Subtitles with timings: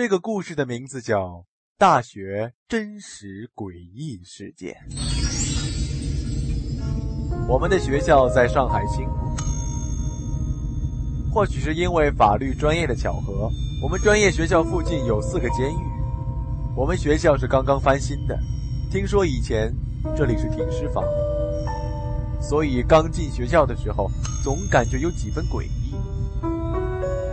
[0.00, 1.26] 这个故事的名字叫
[1.76, 4.74] 《大学真实诡异事件》。
[7.46, 9.12] 我们的学校在上海新浦，
[11.30, 13.50] 或许是因为法律专业的巧合，
[13.82, 15.84] 我们专业学校附近有四个监狱。
[16.74, 18.34] 我们学校是刚刚翻新的，
[18.90, 19.70] 听说以前
[20.16, 21.04] 这里是停尸房，
[22.40, 24.10] 所以刚进学校的时候
[24.42, 25.94] 总感觉有几分诡异，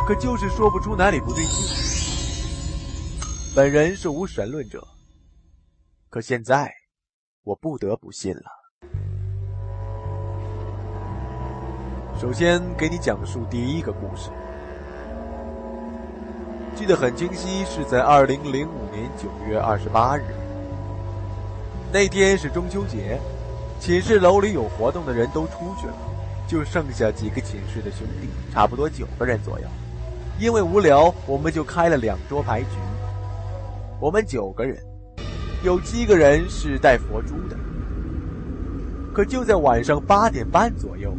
[0.06, 1.87] 可就是说不出哪里不对劲。
[3.58, 4.88] 本人是无神论者，
[6.12, 6.72] 可现在
[7.44, 8.44] 我不得不信了。
[12.22, 14.30] 首先给你讲述第一个故事，
[16.76, 20.22] 记得很清晰，是在二零零五年九月二十八日，
[21.92, 23.20] 那天是中秋节，
[23.80, 25.98] 寝室楼里有活动的人都出去了，
[26.48, 29.66] 就剩下几个寝室的兄弟，差不多九个人左右。
[30.40, 32.68] 因为无聊，我们就开了两桌牌局。
[34.00, 34.78] 我们九个人，
[35.64, 37.58] 有七个人是带佛珠的。
[39.12, 41.12] 可就在晚上八点半左右，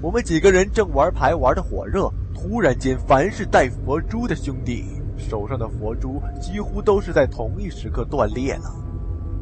[0.00, 4.82] 我们几个人正玩牌玩的火热，突然间，凡是带佛珠的兄弟
[5.18, 8.74] 手上的佛珠几乎都是在同一时刻断裂了，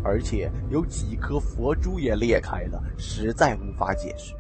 [0.03, 4.35] 而且有几颗佛珠也裂开了，实在无法解释。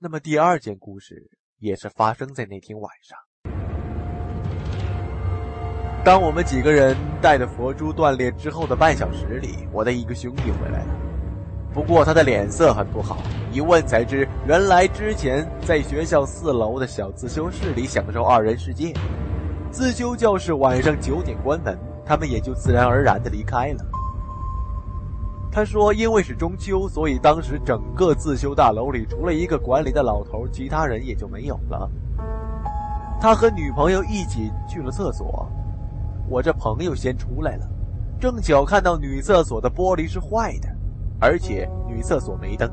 [0.00, 3.18] 那么第二件故事也是发生在那天晚上。
[6.04, 10.94] 当我们几个人带着佛珠断裂之后的半小时里，我的一个兄弟回来了。
[11.74, 13.20] 不过他的脸色很不好，
[13.52, 18.94] 一问才知，原来之前在学校四楼的小自修室里享受二人世界。
[19.72, 21.76] 自修教室晚上九点关门，
[22.06, 23.84] 他们也就自然而然的离开了。
[25.50, 31.90] 他说：“因为是中秋，所以当时整个自修大楼里，除了一个管理的老头，其他人也就没有了。
[33.20, 35.48] 他和女朋友一起去了厕所，
[36.28, 37.66] 我这朋友先出来了，
[38.20, 40.68] 正巧看到女厕所的玻璃是坏的，
[41.18, 42.70] 而且女厕所没灯，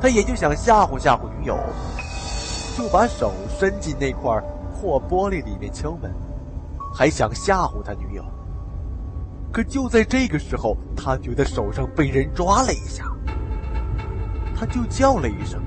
[0.00, 1.56] 他也就想吓唬吓唬女友，
[2.76, 4.42] 就把手伸进那块
[4.72, 6.10] 破玻璃里面敲门，
[6.92, 8.24] 还想吓唬他女友。”
[9.54, 13.04] 可就在这个时候，他觉得手上被人抓了一下，
[14.52, 15.62] 他就叫了一声，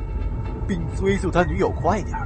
[0.67, 2.17] 并催促他女友快点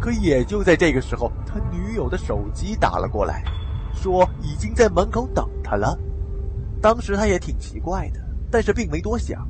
[0.00, 3.44] 可也就在这个时候，他女友的手机打了过来，
[3.94, 5.96] 说已经在门口等他了。
[6.82, 8.18] 当时他也挺奇怪的，
[8.50, 9.46] 但是并没多想。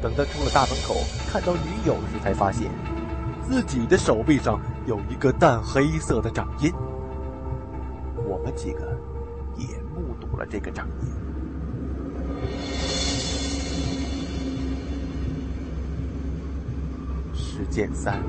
[0.00, 0.94] 等他出了大门口，
[1.32, 2.70] 看到女友时，才发现
[3.42, 6.72] 自己的手臂上有一个淡黑色的掌印。
[8.24, 8.96] 我们几个。
[9.56, 11.08] 也目睹了这个掌印。
[17.34, 18.20] 事件三，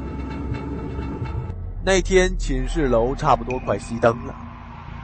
[1.84, 4.36] 那天寝室楼差不多快熄灯了，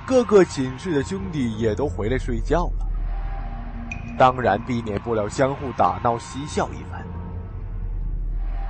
[0.06, 2.88] 各个寝室的兄弟也都回来睡觉了，
[4.20, 7.04] 当然避免不了相互打闹嬉笑一番。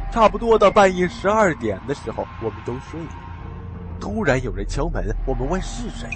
[0.10, 3.16] 差不多到半夜十二点的时候，我们都睡了，
[4.00, 6.10] 突然有人敲门，我们问是谁，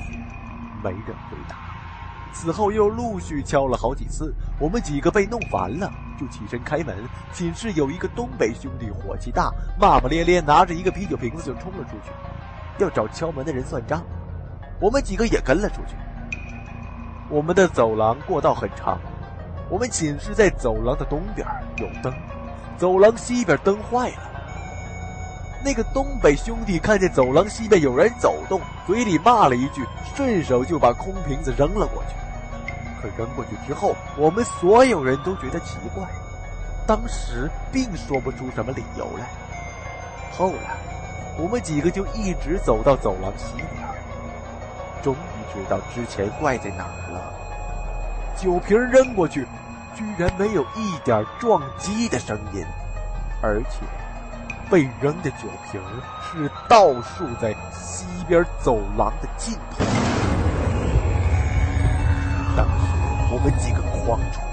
[0.86, 1.56] 没人回答。
[2.32, 6.96] 此后又陆续敲了好几次，我们几个被弄烦了，就起身开门。
[7.34, 12.12] 寝室有一个东北兄弟，火气大，骂骂咧咧，拿着一个啤酒瓶子就冲了出去，
[12.78, 14.04] 要找敲门的人算账。
[14.82, 15.96] 我们几个也跟了出去。
[17.30, 19.00] 我们的走廊过道很长，
[19.70, 21.48] 我们寝室在走廊的东边
[21.78, 22.14] 有灯，
[22.78, 24.35] 走廊西边灯坏了。
[25.64, 29.84] 那个东北兄弟看见走廊西边有人走动，嘴里骂了一句，
[30.16, 32.16] 顺手就把空瓶子扔了过去。
[33.02, 36.04] 可扔过去之后，我们所有人都觉得奇怪，
[36.88, 39.28] 当时并说不出什么理由来。
[40.32, 40.78] 后来，
[41.38, 43.88] 我们几个就一直走到走廊西边，
[45.02, 47.34] 终于知道之前怪在哪儿了。
[48.36, 49.48] 酒瓶扔过去，
[49.96, 52.64] 居然没有一点撞击的声音，
[53.42, 53.80] 而且
[54.70, 55.82] 被扔的酒瓶
[56.22, 59.86] 是倒竖在西边走廊的尽头。
[62.56, 62.96] 当时。
[63.32, 64.45] 我们几个慌出冷汗。